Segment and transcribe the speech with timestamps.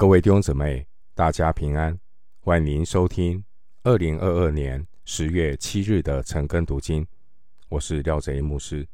[0.00, 1.98] 各位弟兄姊妹，大家平安，
[2.38, 3.44] 欢迎您收听
[3.82, 7.04] 二零二二年十月七日的晨更读经。
[7.68, 8.86] 我是廖贼牧师。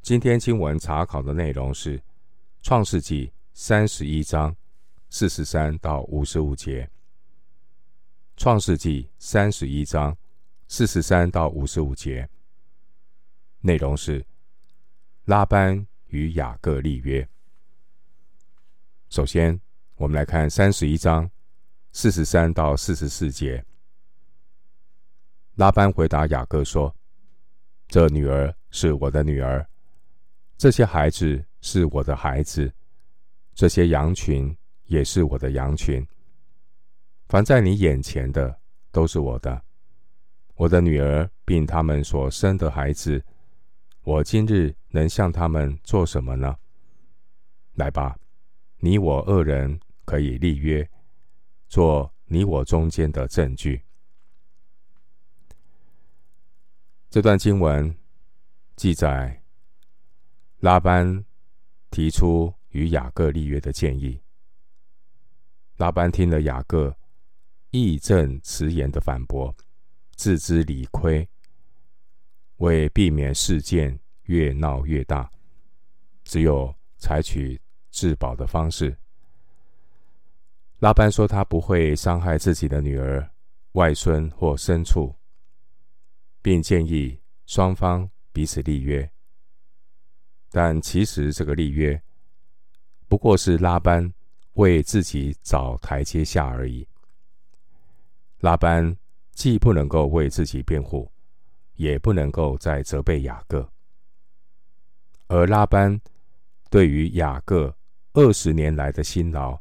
[0.00, 1.98] 今天经文查考的内容是
[2.62, 4.56] 《创世纪》三十一章
[5.10, 6.84] 四十三到五十五节，
[8.38, 10.16] 《创世纪》三十一章
[10.66, 12.26] 四十三到五十五节
[13.60, 14.24] 内容是
[15.26, 17.28] 拉班与雅各立约。
[19.10, 19.60] 首先，
[20.04, 21.30] 我们来看三十一章
[21.92, 23.64] 四十三到四十四节。
[25.54, 26.94] 拉班回答雅各说
[27.88, 29.66] ：“这女儿是我的女儿，
[30.58, 32.70] 这些孩子是我的孩子，
[33.54, 34.54] 这些羊群
[34.84, 36.06] 也是我的羊群。
[37.28, 38.54] 凡在你眼前的
[38.92, 39.62] 都是我的。
[40.56, 43.24] 我的女儿并他们所生的孩子，
[44.02, 46.54] 我今日能向他们做什么呢？
[47.76, 48.18] 来吧，
[48.76, 50.88] 你我二人。”可以立约，
[51.68, 53.82] 做你我中间的证据。
[57.10, 57.96] 这段经文
[58.76, 59.42] 记载
[60.58, 61.24] 拉班
[61.90, 64.20] 提出与雅各立约的建议。
[65.76, 66.96] 拉班听了雅各
[67.70, 69.54] 义正辞严的反驳，
[70.16, 71.28] 自知理亏，
[72.56, 75.30] 为避免事件越闹越大，
[76.24, 77.60] 只有采取
[77.90, 78.96] 自保的方式。
[80.84, 83.26] 拉班说：“他不会伤害自己的女儿、
[83.72, 85.16] 外孙或牲畜，
[86.42, 89.10] 并建议双方彼此立约。
[90.50, 91.98] 但其实这个立约
[93.08, 94.12] 不过是拉班
[94.56, 96.86] 为自己找台阶下而已。
[98.40, 98.94] 拉班
[99.32, 101.10] 既不能够为自己辩护，
[101.76, 103.66] 也不能够再责备雅各。
[105.28, 105.98] 而拉班
[106.68, 107.74] 对于雅各
[108.12, 109.58] 二十年来的辛劳，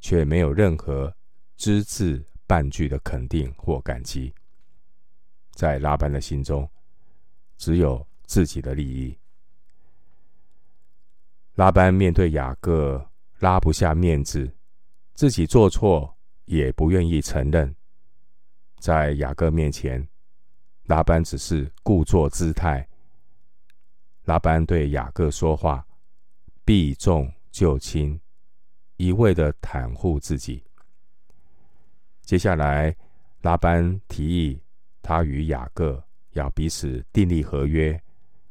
[0.00, 1.14] 却没有任何
[1.56, 4.32] 只字半句的肯定或感激，
[5.52, 6.68] 在拉班的心中，
[7.56, 9.18] 只有自己的利益。
[11.54, 14.54] 拉班面对雅各拉不下面子，
[15.14, 17.74] 自己做错也不愿意承认，
[18.78, 20.06] 在雅各面前，
[20.84, 22.86] 拉班只是故作姿态。
[24.24, 25.86] 拉班对雅各说话，
[26.64, 28.20] 避重就轻。
[28.96, 30.62] 一味的袒护自己。
[32.22, 32.94] 接下来，
[33.42, 34.60] 拉班提议
[35.00, 36.02] 他与雅各
[36.32, 38.00] 要彼此订立合约，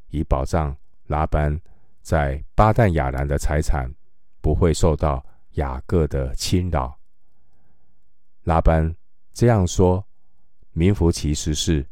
[0.09, 0.75] 以保障
[1.07, 1.59] 拉班
[2.01, 3.93] 在巴旦亚兰的财产
[4.39, 6.97] 不会受到雅各的侵扰。
[8.43, 8.95] 拉班
[9.33, 10.05] 这样说，
[10.71, 11.85] 名副其实是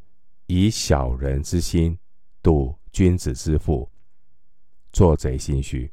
[0.46, 1.98] 以小人之心
[2.42, 3.90] 度君子之腹，
[4.92, 5.92] 做贼心虚。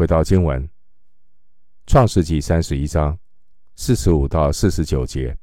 [0.00, 0.66] 回到经文，
[1.86, 3.18] 《创世纪》三十一章
[3.76, 5.36] 四十五到四十九节，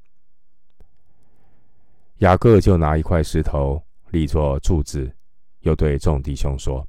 [2.21, 3.79] 雅各就拿一块石头
[4.09, 5.15] 立作柱子，
[5.59, 6.83] 又对众弟兄说：“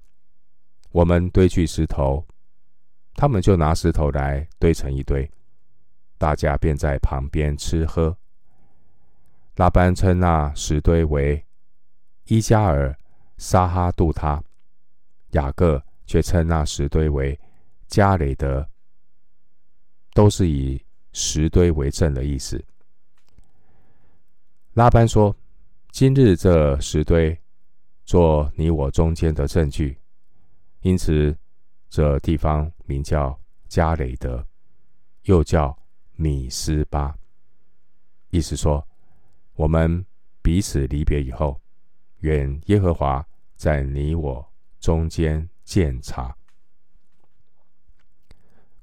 [0.92, 2.26] 我们堆聚石头。”
[3.14, 5.30] 他们就拿石头来堆成一堆，
[6.16, 8.16] 大家便在旁边吃喝。
[9.56, 11.44] 拉班称那石堆为
[12.28, 12.96] 伊加尔
[13.36, 14.42] 撒哈杜他，
[15.32, 17.38] 雅各却称那石堆为。
[17.88, 18.66] 加雷德
[20.14, 20.80] 都是以
[21.12, 22.62] 石堆为证的意思。
[24.74, 25.34] 拉班说
[25.90, 27.36] ：“今日这石堆
[28.04, 29.98] 做你我中间的证据，
[30.82, 31.36] 因此
[31.88, 34.46] 这地方名叫加雷德，
[35.22, 35.76] 又叫
[36.14, 37.12] 米斯巴。
[38.30, 38.86] 意思说，
[39.54, 40.04] 我们
[40.42, 41.60] 彼此离别以后，
[42.18, 43.26] 愿耶和华
[43.56, 44.46] 在你我
[44.78, 46.34] 中间鉴察。”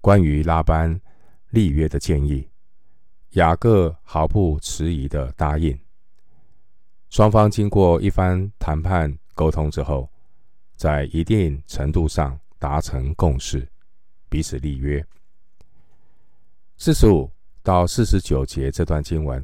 [0.06, 1.02] 关于拉班
[1.50, 2.48] 立约的建议，
[3.32, 5.76] 雅各毫不迟疑地答应。
[7.10, 10.08] 双方经过一番谈判沟通之后，
[10.76, 13.68] 在一定程度上达成共识，
[14.30, 15.04] 彼此立约。
[16.78, 17.28] 四十五
[17.64, 19.44] 到四十九节这段经文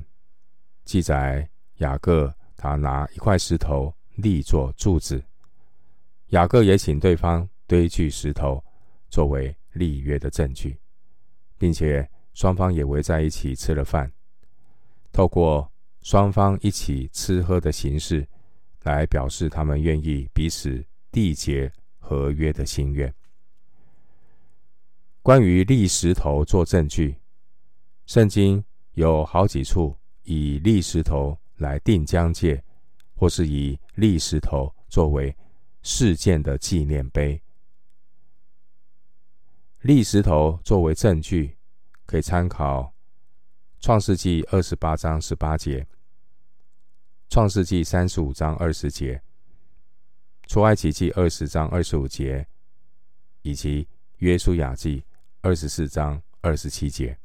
[0.85, 5.23] 记载，雅各他拿一块石头立作柱子，
[6.27, 8.63] 雅各也请对方堆聚石头
[9.09, 9.57] 作为。
[9.73, 10.77] 立约的证据，
[11.57, 14.11] 并且双方也围在一起吃了饭，
[15.11, 15.71] 透过
[16.01, 18.27] 双方一起吃喝的形式，
[18.83, 23.13] 来表示他们愿意彼此缔结合约的心愿。
[25.21, 27.15] 关于立石头做证据，
[28.07, 28.63] 圣经
[28.93, 32.63] 有好几处以立石头来定疆界，
[33.13, 35.35] 或是以立石头作为
[35.83, 37.39] 事件的纪念碑。
[39.81, 41.57] 立石头作为证据，
[42.05, 42.93] 可以参考
[43.79, 45.87] 创世纪二十八章十八节、
[47.29, 49.23] 创世纪三十五章二十节、
[50.45, 52.47] 出埃及记二十章二十五节，
[53.41, 53.87] 以及
[54.17, 55.03] 约书亚记
[55.41, 57.17] 二十四章二十七节。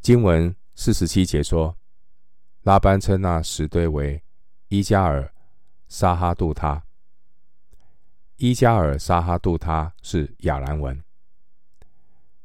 [0.00, 1.76] 经文四十七节说，
[2.62, 4.20] 拉班称那石堆为
[4.66, 5.32] 伊加尔
[5.86, 6.82] 沙哈杜他。
[8.36, 11.02] 伊加尔沙哈杜他是亚兰文。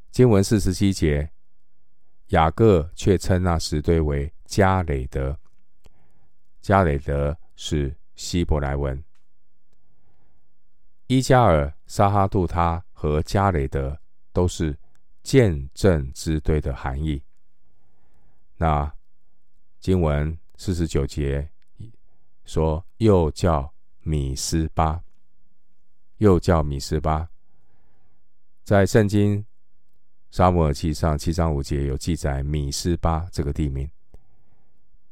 [0.10, 1.30] 经文四十七节，
[2.28, 5.38] 雅各却称那石堆为加累德。
[6.62, 9.04] 加累德是希伯来文。
[11.08, 14.00] 伊加尔沙哈杜他和加累德
[14.32, 14.78] 都是
[15.24, 17.22] 见证之堆的含义。
[18.56, 18.90] 那
[19.82, 21.50] 经文四十九节
[22.46, 25.04] 说，又叫米斯巴。
[26.22, 27.28] 又叫米斯巴，
[28.64, 29.44] 在圣经
[30.30, 33.90] 撒母耳记上七章五节有记载米斯巴这个地名。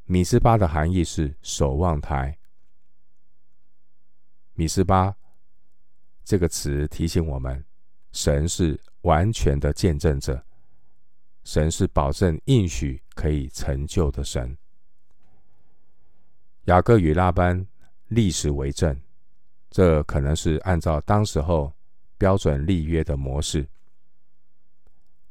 [0.05, 2.37] 米斯巴的含义是守望台。
[4.53, 5.15] 米斯巴
[6.23, 7.65] 这个词提醒我们，
[8.11, 10.45] 神是完全的见证者，
[11.43, 14.55] 神是保证应许可以成就的神。
[16.65, 17.65] 雅各与拉班
[18.09, 18.95] 立石为证。
[19.69, 21.71] 这可能是按照当时候
[22.17, 23.67] 标准立约的模式。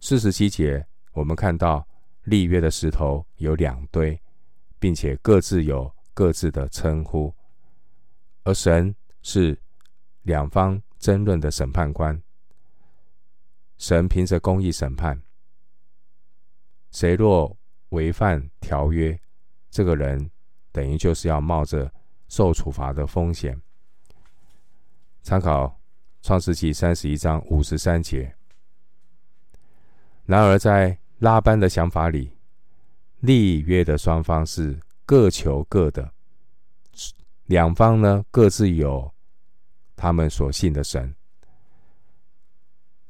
[0.00, 1.86] 四十七节，我们看到
[2.24, 4.20] 立约的石头有两堆，
[4.78, 7.34] 并且各自有各自的称呼，
[8.44, 9.58] 而神是
[10.22, 12.20] 两方争论的审判官。
[13.76, 15.20] 神凭着公义审判，
[16.90, 17.56] 谁若
[17.90, 19.18] 违反条约，
[19.70, 20.30] 这个人
[20.70, 21.92] 等于就是要冒着
[22.28, 23.60] 受处罚的风险。
[25.28, 25.78] 参考
[26.22, 28.34] 创世记三十一章五十三节。
[30.24, 32.32] 然而，在拉班的想法里，
[33.20, 36.10] 立约的双方是各求各的，
[37.44, 39.12] 两方呢，各自有
[39.96, 41.14] 他们所信的神。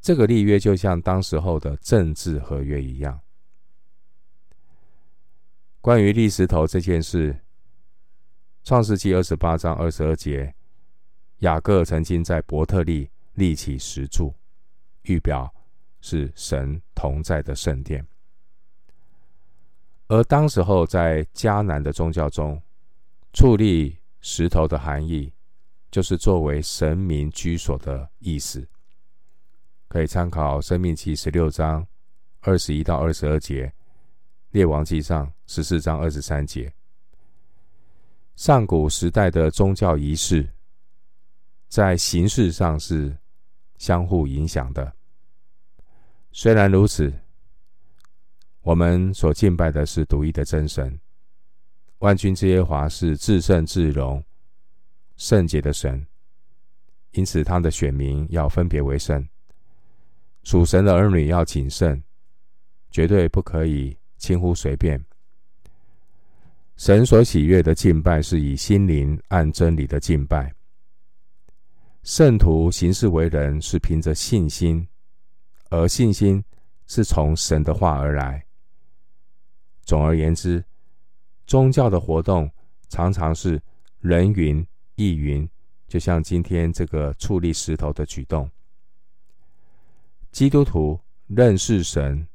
[0.01, 3.21] 这个立约就像当时候的政治合约一样。
[5.81, 7.39] 关于立石头这件事，
[8.65, 10.53] 创世记二十八章二十二节。
[11.39, 14.35] 雅各曾经在伯特利立起石柱，
[15.03, 15.49] 预表
[16.01, 18.05] 是神同在的圣殿。
[20.09, 22.61] 而当时候在迦南的宗教中，
[23.33, 25.33] 矗立石头的含义，
[25.93, 28.67] 就是作为神明居所的意思。
[29.87, 31.87] 可以参考《生命期》十六章
[32.41, 33.67] 二十一到二十二节，
[34.51, 36.73] 《列王记上》十四章二十三节。
[38.35, 40.49] 上古时代的宗教仪式。
[41.69, 43.17] 在形式上是
[43.77, 44.93] 相互影响的。
[46.33, 47.13] 虽然如此，
[48.63, 50.99] 我们所敬拜的是独一的真神，
[51.99, 54.23] 万军之耶华是至圣至荣、
[55.17, 56.07] 圣洁的神，
[57.13, 59.27] 因此他的选民要分别为圣，
[60.45, 62.03] 属神的儿女要谨慎，
[62.91, 65.03] 绝对不可以轻忽随便。
[66.77, 70.55] 神所喜悦的敬拜是以心灵按真理的敬拜。
[72.03, 74.89] 圣徒行事为人是凭着信心，
[75.69, 76.43] 而信心
[76.87, 78.47] 是从神的话而来。
[79.83, 80.65] 总而言之，
[81.47, 82.51] 宗教的活动
[82.89, 83.61] 常常是
[84.01, 85.49] 人云亦云，
[85.87, 88.51] 就像今天这个矗立石头的举动。
[90.31, 92.27] 基督徒认识神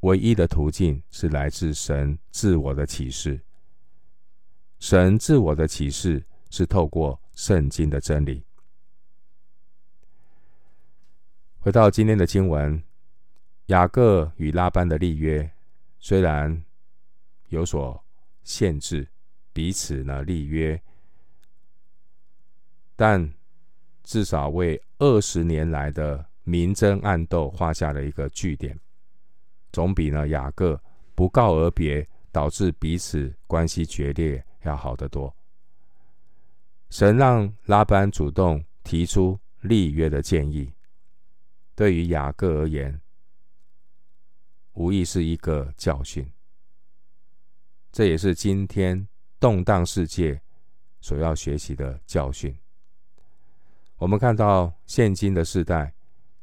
[0.00, 3.40] 唯一的途径是来自神自我的启示。
[4.78, 8.42] 神自我的启示是透过圣经的真理。
[11.66, 12.80] 回到今天的经文，
[13.66, 15.50] 雅各与拉班的立约
[15.98, 16.62] 虽然
[17.48, 18.00] 有所
[18.44, 19.04] 限制，
[19.52, 20.80] 彼此呢立约，
[22.94, 23.34] 但
[24.04, 28.78] 至少为二十年来的明争暗斗画下了一个句点，
[29.72, 30.80] 总比呢雅各
[31.16, 35.34] 不告而别，导致彼此关系决裂要好得多。
[36.90, 40.72] 神让拉班主动提出立约的建议。
[41.76, 43.02] 对于雅各而言，
[44.72, 46.32] 无疑是一个教训。
[47.92, 49.06] 这也是今天
[49.38, 50.40] 动荡世界
[51.02, 52.58] 所要学习的教训。
[53.96, 55.94] 我们看到现今的世代，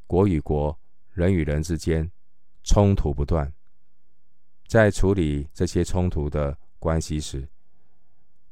[0.06, 0.80] 国与国、
[1.14, 2.12] 人与人之间
[2.62, 3.52] 冲突不断，
[4.68, 7.50] 在处理这些冲突的关系时，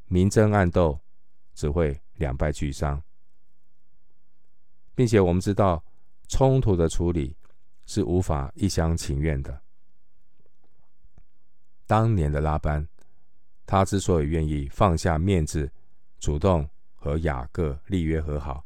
[0.08, 1.00] 明争暗斗
[1.54, 3.04] 只会两败俱伤，
[4.96, 5.84] 并且我们知道。
[6.32, 7.36] 冲突的处理
[7.86, 9.62] 是无法一厢情愿的。
[11.86, 12.88] 当年的拉班，
[13.66, 15.70] 他之所以愿意放下面子，
[16.20, 18.66] 主动和雅各立约和好，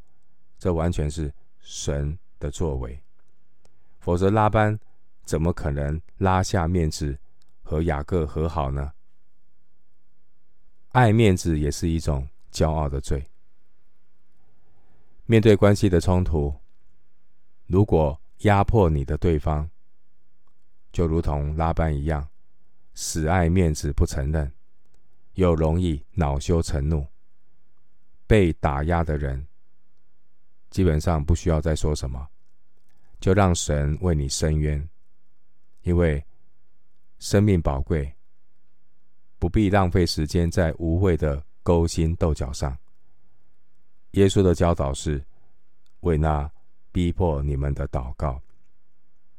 [0.60, 3.02] 这完全是神的作为。
[4.00, 4.80] 否则，拉班
[5.24, 7.18] 怎么可能拉下面子
[7.64, 8.94] 和雅各和好呢？
[10.92, 13.26] 爱面子也是一种骄傲的罪。
[15.26, 16.54] 面对关系的冲突，
[17.68, 19.70] 如果压迫你的对方，
[20.92, 22.28] 就如同拉班一样，
[22.94, 24.52] 死爱面子不承认，
[25.34, 27.06] 又容易恼羞成怒。
[28.28, 29.46] 被打压的人，
[30.70, 32.28] 基本上不需要再说什么，
[33.20, 34.90] 就让神为你伸冤，
[35.84, 36.24] 因为
[37.20, 38.16] 生命宝贵，
[39.38, 42.76] 不必浪费时间在无谓的勾心斗角上。
[44.12, 45.24] 耶稣的教导是
[46.00, 46.50] 为那
[46.96, 48.42] 逼迫你们的祷告。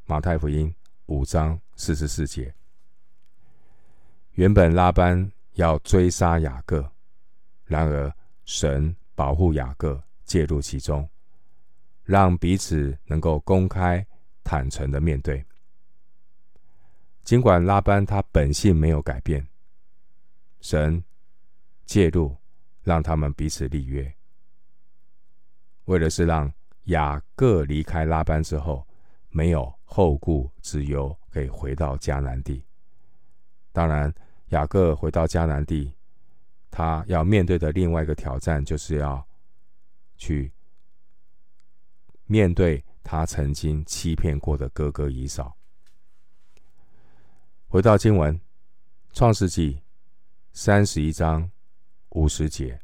[0.04, 0.70] 马太福音
[1.06, 2.54] 五章四十四节。
[4.32, 6.86] 原本拉班要追杀雅各，
[7.64, 11.08] 然而神保护雅各，介入其中，
[12.04, 14.06] 让彼此能够公开
[14.44, 15.42] 坦诚的面对。
[17.24, 19.48] 尽管拉班他本性没有改变，
[20.60, 21.02] 神
[21.86, 22.36] 介入，
[22.82, 24.14] 让他们彼此立约。
[25.86, 26.52] 为的是让
[26.86, 28.86] 雅各离开拉班之后，
[29.30, 32.64] 没有后顾之忧，可以回到迦南地。
[33.72, 34.12] 当然，
[34.48, 35.92] 雅各回到迦南地，
[36.70, 39.26] 他要面对的另外一个挑战，就是要
[40.16, 40.52] 去
[42.26, 45.56] 面对他曾经欺骗过的哥哥以扫。
[47.66, 48.34] 回到经文，
[49.12, 49.74] 《创世纪》
[50.52, 51.50] 三十一章
[52.10, 52.80] 五十节。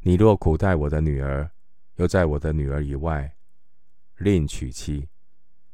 [0.00, 1.50] 你若苦待我的女儿，
[2.00, 3.30] 又在我的女儿以外
[4.16, 5.06] 另娶妻，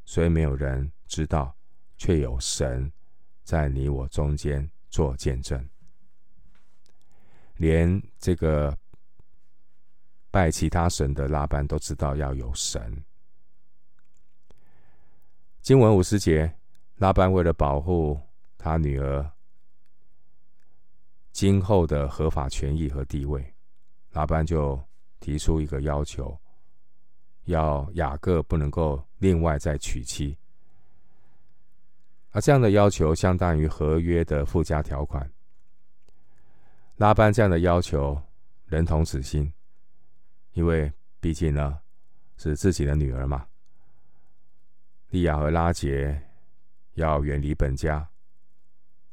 [0.05, 1.57] 虽没有人知道，
[1.97, 2.91] 却有神
[3.45, 5.65] 在你我中间作见证。
[7.55, 8.77] 连这个
[10.29, 13.05] 拜其他神的拉班都知道要有神。
[15.63, 16.53] 经文五十节，
[16.97, 18.21] 拉班为了保护
[18.59, 19.31] 他女儿
[21.31, 23.55] 今后的合法权益和地位。
[24.11, 24.83] 拉班就
[25.27, 26.39] 提出一个要求，
[27.47, 30.39] 要雅各不能够另外再娶妻。
[32.31, 35.29] 而这样的要求相当于合约的附加条款。
[36.95, 38.17] 拉班这样的要求
[38.67, 39.53] 人同此心，
[40.53, 41.77] 因为毕竟呢
[42.37, 43.45] 是自己的女儿嘛。
[45.09, 46.23] 利亚和拉杰
[46.95, 48.09] 要远离本家，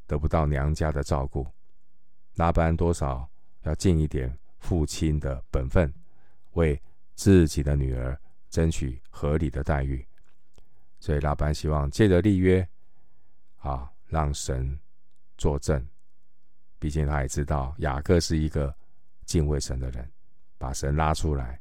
[0.06, 1.44] 得不到娘家的照顾，
[2.36, 3.28] 拉班多少
[3.62, 4.32] 要尽一点。
[4.60, 5.92] 父亲的本分，
[6.54, 6.80] 为
[7.14, 8.18] 自己的女儿
[8.50, 10.04] 争取合理的待遇，
[10.98, 12.66] 所以拉班希望借着立约，
[13.58, 14.78] 啊，让神
[15.36, 15.84] 作证。
[16.78, 18.74] 毕竟他也知道雅各是一个
[19.24, 20.10] 敬畏神的人，
[20.58, 21.60] 把神拉出来，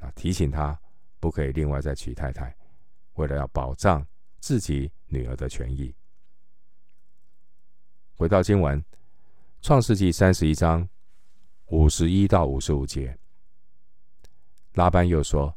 [0.00, 0.78] 啊，提醒他
[1.20, 2.54] 不可以另外再娶太太，
[3.14, 4.06] 为了要保障
[4.40, 5.94] 自己女儿的权益。
[8.14, 8.80] 回到经文，
[9.62, 10.88] 《创世纪》三十一章。
[11.70, 13.17] 五十一到五十五节，
[14.78, 15.52] 拉班又说：“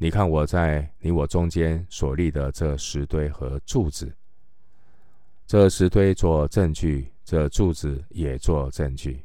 [0.00, 4.10] 你看我在你我中间所立的这石堆和柱子，
[5.46, 9.22] 这石堆做证据，这柱子也做证据。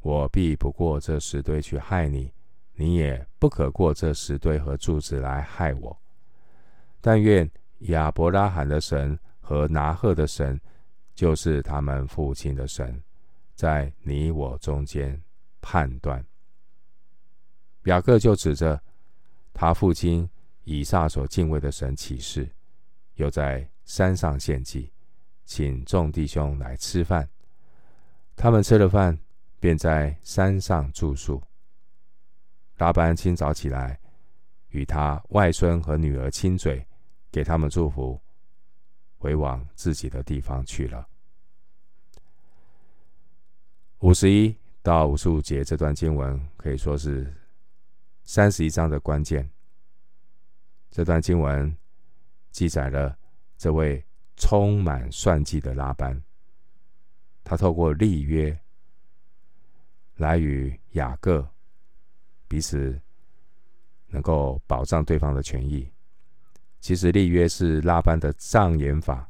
[0.00, 2.32] 我必不过这石堆去害你，
[2.74, 5.96] 你也不可过这石堆和柱子来害我。
[7.00, 7.48] 但愿
[7.82, 10.60] 亚伯拉罕的神和拿鹤的神，
[11.14, 13.00] 就是他们父亲的神。”
[13.54, 15.22] 在你我中间
[15.60, 16.24] 判断，
[17.88, 18.78] 雅各就指着
[19.54, 20.28] 他父亲
[20.64, 22.46] 以撒所敬畏的神起誓，
[23.14, 24.92] 又在山上献祭，
[25.46, 27.26] 请众弟兄来吃饭。
[28.36, 29.18] 他们吃了饭，
[29.58, 31.42] 便在山上住宿。
[32.76, 33.98] 拉班清早起来，
[34.68, 36.86] 与他外孙和女儿亲嘴，
[37.32, 38.20] 给他们祝福，
[39.16, 41.08] 回往自己的地方去了。
[44.00, 47.34] 五十一到五十五节这段经文可以说是
[48.28, 49.48] 三十一章的关键。
[50.90, 51.74] 这段经文
[52.50, 53.16] 记载了
[53.56, 54.04] 这位
[54.36, 56.22] 充满算计的拉班，
[57.42, 58.60] 他透过立约
[60.16, 61.48] 来与雅各
[62.46, 63.00] 彼此
[64.08, 65.90] 能够保障对方的权益。
[66.80, 69.26] 其实立约是拉班的障眼法。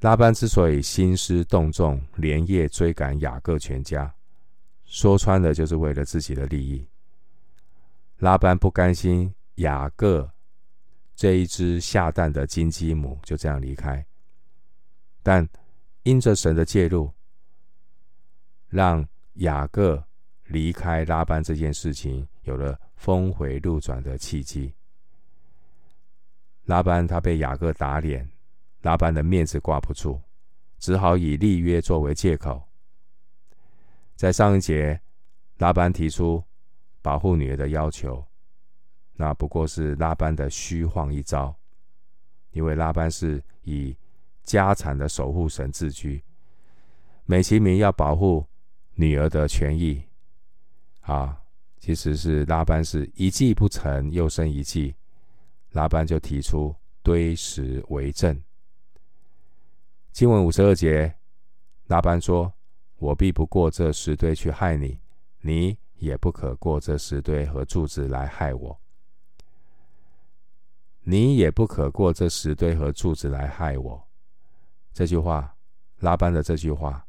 [0.00, 4.14] 拉班之所以兴师动众，连夜追赶雅各全家，
[4.92, 6.86] 说穿了就是为了自己的利益。
[8.18, 10.30] 拉班不甘心雅各
[11.16, 14.04] 这一只下蛋的金鸡母就这样离开，
[15.22, 15.48] 但
[16.02, 17.10] 因着神的介入，
[18.68, 20.04] 让雅各
[20.44, 24.74] 离开拉班这件事情有了峰回路转的契机。
[26.64, 28.30] 拉班他被雅各打脸，
[28.82, 30.20] 拉班的面子挂不住，
[30.78, 32.62] 只好以立约作为借口。
[34.14, 35.00] 在上一节，
[35.58, 36.42] 拉班提出
[37.00, 38.24] 保护女儿的要求，
[39.14, 41.54] 那不过是拉班的虚晃一招，
[42.52, 43.96] 因为拉班是以
[44.44, 46.22] 家产的守护神自居，
[47.24, 48.46] 美其名要保护
[48.94, 50.02] 女儿的权益，
[51.00, 51.42] 啊，
[51.80, 54.94] 其实是拉班是一计不成又生一计，
[55.72, 58.40] 拉班就提出堆石为证。
[60.12, 61.12] 经文五十二节，
[61.86, 62.52] 拉班说。
[63.02, 65.00] 我必不过这石堆去害你，
[65.40, 68.80] 你也不可过这石堆和柱子来害我。
[71.00, 74.08] 你也不可过这石堆和柱子来害我。
[74.94, 75.56] 这句话，
[75.98, 77.04] 拉班的这句话，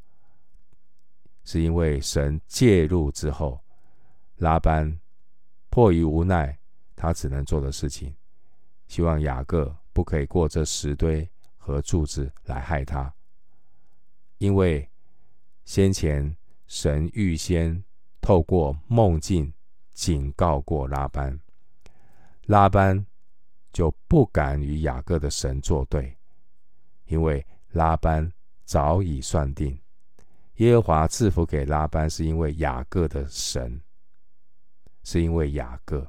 [1.44, 3.64] 是因为神介入之后，
[4.38, 5.00] 拉班
[5.70, 6.58] 迫于无奈，
[6.96, 8.16] 他只能做的事情，
[8.88, 13.14] 希望雅各不可以过这石堆和柱子来害他，
[14.40, 14.90] 因为。
[15.66, 16.36] 先前
[16.68, 17.84] 神预先
[18.20, 19.54] 透过梦境
[19.94, 21.40] 警告过拉班，
[22.48, 23.06] 拉班
[23.72, 26.18] 就不敢与雅各的神作对，
[27.06, 28.30] 因为拉班
[28.66, 29.80] 早已算定，
[30.56, 33.82] 耶和华赐福给拉班是因为雅各的神，
[35.04, 36.06] 是因为雅各，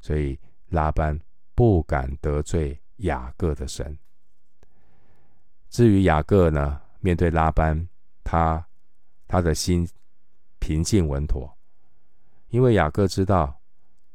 [0.00, 0.38] 所以
[0.68, 1.20] 拉班
[1.54, 3.98] 不敢得罪雅各的神。
[5.68, 7.88] 至于雅各呢，面对拉班。
[8.24, 8.66] 他
[9.26, 9.88] 他的心
[10.58, 11.56] 平静稳妥，
[12.48, 13.60] 因为雅各知道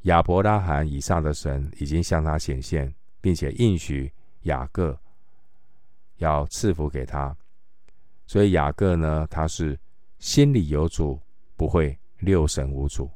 [0.03, 4.11] 亚伯拉罕以上的神已经向他显现，并且应许
[4.43, 4.97] 雅各
[6.17, 7.35] 要赐福给他，
[8.25, 9.79] 所以雅各呢，他是
[10.19, 11.21] 心里有主，
[11.55, 13.09] 不会六神无主。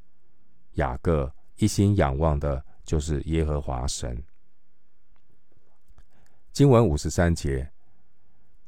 [0.73, 4.21] 雅各一心仰望的就是耶和华神。
[6.51, 7.71] 经文五十三节。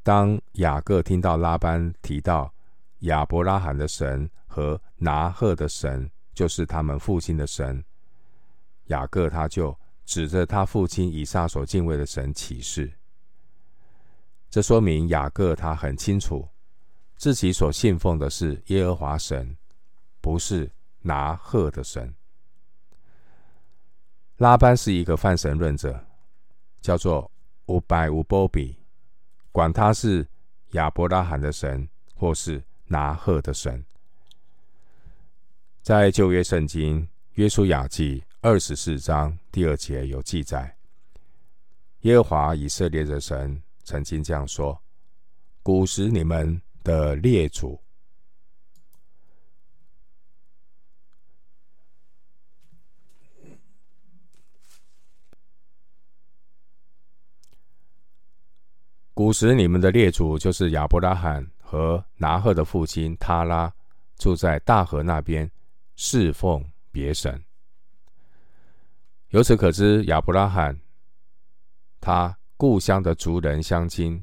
[0.03, 2.53] 当雅各听到拉班提到
[2.99, 7.81] 亚伯拉罕的神和拿鹤的神就是他们父亲的神，
[8.87, 12.91] 雅各他就指着他父亲以撒所敬畏的神起誓。
[14.49, 16.47] 这说明雅各他很清楚
[17.15, 19.55] 自己所信奉的是耶和华神，
[20.19, 22.13] 不是拿鹤的神。
[24.37, 26.05] 拉班是一个泛神论者，
[26.81, 27.31] 叫做
[27.67, 28.82] 乌拜乌波比。
[29.53, 30.27] 管他是
[30.71, 33.85] 亚伯拉罕的神，或是拿赫的神，
[35.83, 40.75] 在旧约圣经约书亚记二十四章第二节有记载：
[42.01, 44.81] 耶和华以色列的神曾经这样说
[45.61, 47.79] ：“古时你们的列祖。”
[59.23, 63.73] 古时，你们的列祖就是亚伯拉罕和拿鹤的父亲他拉，
[64.17, 65.49] 住在大河那边，
[65.95, 67.41] 侍奉别神。
[69.29, 70.77] 由此可知，亚伯拉罕
[72.01, 74.21] 他故乡的族人乡亲，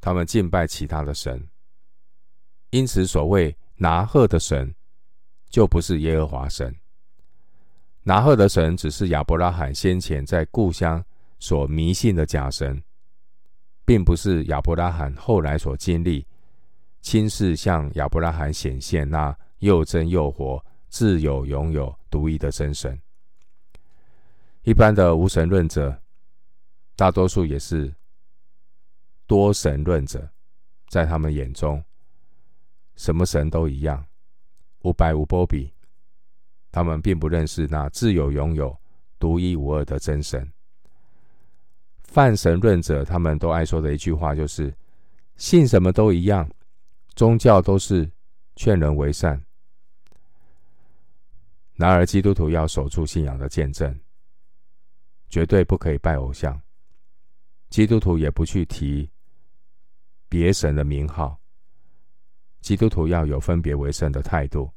[0.00, 1.46] 他们敬拜其他的神，
[2.70, 4.74] 因此所谓拿鹤的神，
[5.50, 6.74] 就不是耶和华神。
[8.04, 11.04] 拿鹤的神只是亚伯拉罕先前在故乡
[11.38, 12.82] 所迷信的假神。
[13.88, 16.26] 并不是亚伯拉罕后来所经历
[17.00, 23.00] 亲自向亚伯拉罕显现那又真又活、自有拥有、独一的真神。
[24.60, 25.98] 一般的无神论者，
[26.96, 27.90] 大多数也是
[29.26, 30.28] 多神论者，
[30.90, 31.82] 在他们眼中，
[32.96, 34.04] 什么神都一样，
[34.82, 35.72] 无白无波比。
[36.70, 38.78] 他们并不认识那自有拥有、
[39.18, 40.46] 独一无二的真神。
[42.08, 44.74] 泛神论者，他们都爱说的一句话就是：
[45.36, 46.48] 信什么都一样，
[47.14, 48.10] 宗教都是
[48.56, 49.40] 劝人为善。
[51.74, 53.96] 然而，基督徒要守住信仰的见证，
[55.28, 56.58] 绝对不可以拜偶像。
[57.68, 59.08] 基督徒也不去提
[60.30, 61.38] 别神的名号。
[62.62, 64.68] 基督徒要有分别为圣的态度，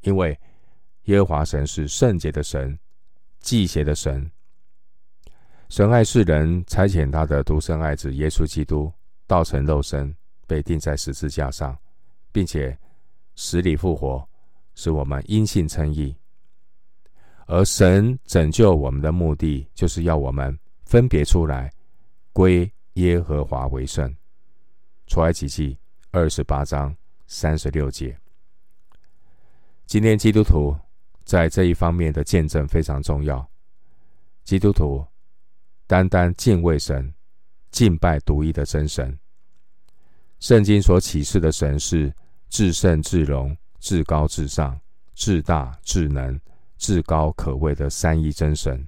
[0.00, 0.36] 因为
[1.04, 2.76] 耶和华神是圣洁的神，
[3.38, 4.28] 忌邪的神。
[5.68, 8.90] 神爱世人，差遣他的独生爱子耶稣基督，
[9.26, 10.14] 道成肉身，
[10.46, 11.76] 被钉在十字架上，
[12.32, 12.76] 并且
[13.36, 14.26] 死里复活，
[14.74, 16.16] 使我们因信称义。
[17.46, 21.70] 而神拯救我们的目的，就是要我们分别出来，
[22.32, 24.14] 归耶和华为圣。
[25.06, 25.78] 出埃及记
[26.10, 26.94] 二十八章
[27.26, 28.16] 三十六节。
[29.84, 30.74] 今天基督徒
[31.24, 33.46] 在这一方面的见证非常重要。
[34.44, 35.06] 基督徒
[35.88, 37.12] 单单敬畏神，
[37.70, 39.18] 敬拜独一的真神。
[40.38, 42.14] 圣经所启示的神是
[42.50, 44.78] 至圣至荣、至高至上、
[45.14, 46.38] 至大至能、
[46.76, 48.86] 至高可畏的三一真神，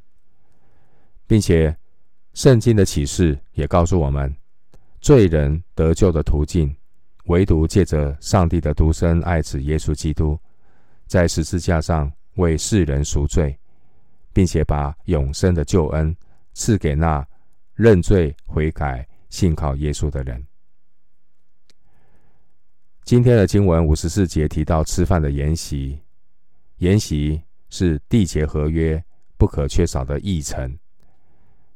[1.26, 1.74] 并且
[2.34, 4.36] 圣经的启示也告诉我们，
[5.00, 6.76] 罪人得救的途径，
[7.24, 10.38] 唯独借着上帝的独生爱子耶稣基督。
[11.06, 13.58] 在十字架上为世人赎罪，
[14.34, 16.14] 并且把永生的救恩
[16.60, 17.26] 赐给那
[17.72, 20.46] 认罪悔改、信靠耶稣的人。
[23.02, 25.98] 今天的经文五十四节提到吃饭的筵席，
[26.76, 29.02] 筵席是缔结合约
[29.38, 30.78] 不可缺少的议程。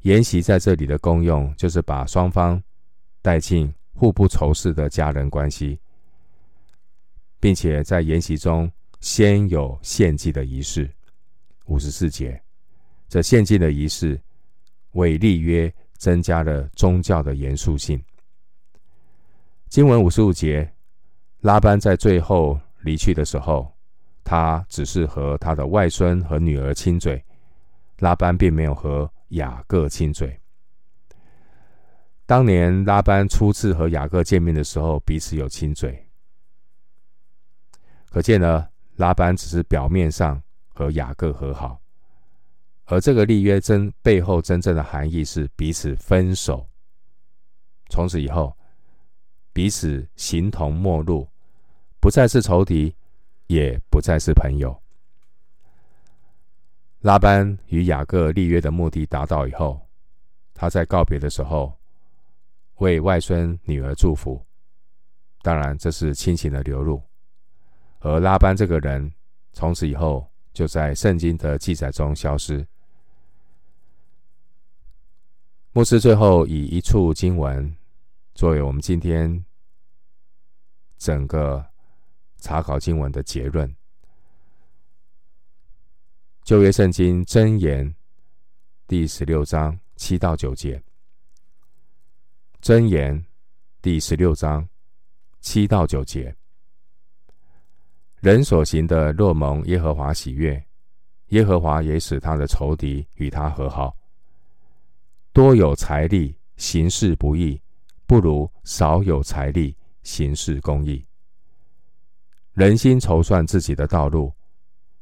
[0.03, 2.63] 筵席在这里的功用，就是把双方
[3.23, 5.81] 带进互不仇视的家人关系，
[7.41, 8.71] 并且在筵席中。
[9.01, 10.91] 先有献祭的仪式，
[11.67, 12.43] 五十四节，
[13.07, 14.19] 这献祭的仪式
[14.95, 18.03] 为立约增加了宗教的严肃性。
[19.69, 20.69] 经文五十五节，
[21.43, 23.73] 拉班在最后离去的时候，
[24.25, 27.25] 他只是和他的外孙和女儿亲嘴，
[27.99, 30.37] 拉班并没有和雅各亲嘴。
[32.27, 36.05] 当年拉班初次和雅各见面的时候，彼此有亲嘴，
[38.11, 38.67] 可见呢。
[38.97, 41.81] 拉班只是表面上和雅各和好，
[42.87, 46.69] 而这个立约真背后真正的含义是彼此分手。
[47.89, 48.57] 从此以后，
[49.53, 51.29] 彼此形同陌路，
[52.01, 52.95] 不再是仇敌，
[53.47, 54.79] 也不再是朋友。
[57.01, 59.81] 拉班与雅各立约的目的达到以后，
[60.53, 61.73] 他在告别的时候
[62.77, 64.45] 为外孙女儿祝福，
[65.43, 67.03] 当然这是亲情的流露。
[68.01, 69.11] 而拉班这个人，
[69.55, 72.67] 从此以后就在圣经的记载中消失。
[75.77, 77.77] 牧师最后以一处经文
[78.33, 79.45] 作为我们今天
[80.99, 81.67] 整个
[82.37, 83.69] 查考经文的结论：
[86.45, 87.93] 旧约圣经箴言
[88.87, 90.81] 第十六章七到九节。
[92.63, 93.27] 箴言
[93.83, 94.69] 第十六章
[95.41, 96.33] 七到九节。
[98.21, 100.65] 人所行的若蒙耶和华喜悦，
[101.31, 103.93] 耶和华也使他的仇敌与他和好。
[105.35, 107.61] 多有财力行事不义，
[108.07, 111.05] 不如少有财力行事公义。
[112.53, 114.33] 人心筹算自己的道路，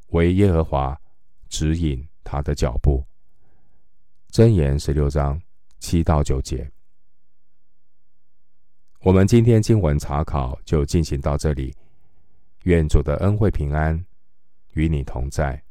[0.08, 0.98] 唯耶和华
[1.50, 3.04] 指引他的脚步。
[4.30, 5.38] 箴言十六章
[5.80, 6.66] 七到九节。
[9.00, 11.76] 我们今天经文查考就进行到这里。
[12.62, 14.02] 愿主的恩惠平安
[14.72, 15.62] 与你同在。